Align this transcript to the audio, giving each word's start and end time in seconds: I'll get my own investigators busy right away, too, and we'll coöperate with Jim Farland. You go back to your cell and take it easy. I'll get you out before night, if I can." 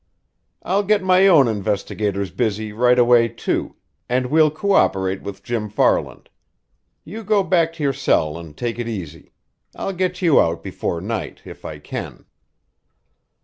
I'll 0.63 0.81
get 0.81 1.03
my 1.03 1.27
own 1.27 1.47
investigators 1.47 2.31
busy 2.31 2.73
right 2.73 2.97
away, 2.97 3.27
too, 3.27 3.75
and 4.09 4.31
we'll 4.31 4.49
coöperate 4.49 5.21
with 5.21 5.43
Jim 5.43 5.69
Farland. 5.69 6.27
You 7.05 7.23
go 7.23 7.43
back 7.43 7.71
to 7.73 7.83
your 7.83 7.93
cell 7.93 8.35
and 8.39 8.57
take 8.57 8.79
it 8.79 8.87
easy. 8.87 9.31
I'll 9.75 9.93
get 9.93 10.19
you 10.19 10.41
out 10.41 10.63
before 10.63 11.01
night, 11.01 11.43
if 11.45 11.63
I 11.65 11.77
can." 11.77 12.25